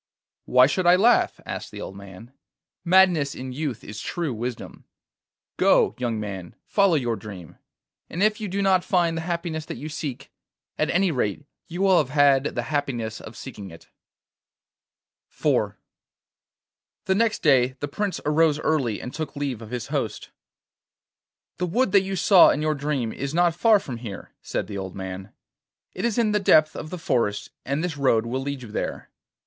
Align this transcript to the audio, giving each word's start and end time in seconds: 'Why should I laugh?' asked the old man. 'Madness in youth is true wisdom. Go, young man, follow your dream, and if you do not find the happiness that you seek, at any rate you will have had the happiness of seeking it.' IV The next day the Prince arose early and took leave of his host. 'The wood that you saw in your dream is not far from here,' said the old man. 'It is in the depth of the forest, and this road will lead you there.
'Why 0.45 0.65
should 0.65 0.87
I 0.87 0.95
laugh?' 0.95 1.39
asked 1.45 1.69
the 1.69 1.79
old 1.79 1.95
man. 1.95 2.33
'Madness 2.83 3.35
in 3.35 3.53
youth 3.53 3.83
is 3.83 4.01
true 4.01 4.33
wisdom. 4.33 4.85
Go, 5.57 5.93
young 5.99 6.19
man, 6.19 6.55
follow 6.65 6.95
your 6.95 7.15
dream, 7.15 7.59
and 8.09 8.23
if 8.23 8.41
you 8.41 8.47
do 8.47 8.63
not 8.63 8.83
find 8.83 9.15
the 9.15 9.21
happiness 9.21 9.63
that 9.65 9.77
you 9.77 9.89
seek, 9.89 10.31
at 10.75 10.89
any 10.89 11.11
rate 11.11 11.45
you 11.67 11.83
will 11.83 11.99
have 11.99 12.09
had 12.09 12.45
the 12.55 12.63
happiness 12.63 13.21
of 13.21 13.37
seeking 13.37 13.69
it.' 13.69 13.89
IV 15.29 15.73
The 17.05 17.13
next 17.13 17.43
day 17.43 17.75
the 17.79 17.87
Prince 17.87 18.19
arose 18.25 18.59
early 18.61 18.99
and 18.99 19.13
took 19.13 19.35
leave 19.35 19.61
of 19.61 19.69
his 19.69 19.89
host. 19.89 20.31
'The 21.57 21.67
wood 21.67 21.91
that 21.91 22.01
you 22.01 22.15
saw 22.15 22.49
in 22.49 22.63
your 22.63 22.73
dream 22.73 23.13
is 23.13 23.35
not 23.35 23.53
far 23.53 23.79
from 23.79 23.97
here,' 23.97 24.31
said 24.41 24.65
the 24.65 24.79
old 24.79 24.95
man. 24.95 25.31
'It 25.93 26.03
is 26.03 26.17
in 26.17 26.31
the 26.31 26.39
depth 26.39 26.75
of 26.75 26.89
the 26.89 26.97
forest, 26.97 27.51
and 27.65 27.83
this 27.83 27.97
road 27.97 28.25
will 28.25 28.41
lead 28.41 28.63
you 28.63 28.71
there. 28.71 29.11